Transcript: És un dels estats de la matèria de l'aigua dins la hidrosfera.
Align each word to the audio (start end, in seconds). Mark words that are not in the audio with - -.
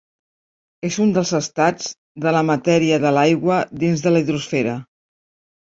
És 0.87 0.95
un 1.03 1.11
dels 1.17 1.33
estats 1.41 1.91
de 2.25 2.33
la 2.37 2.43
matèria 2.49 2.99
de 3.07 3.13
l'aigua 3.19 3.61
dins 3.85 4.07
la 4.09 4.23
hidrosfera. 4.25 4.79